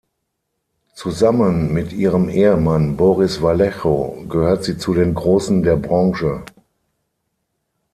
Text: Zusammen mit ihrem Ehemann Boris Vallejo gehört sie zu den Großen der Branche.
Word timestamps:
Zusammen 0.95 1.75
mit 1.75 1.93
ihrem 1.93 2.27
Ehemann 2.27 2.97
Boris 2.97 3.39
Vallejo 3.39 4.25
gehört 4.27 4.63
sie 4.63 4.75
zu 4.79 4.95
den 4.95 5.13
Großen 5.13 5.61
der 5.61 5.75
Branche. 5.75 6.41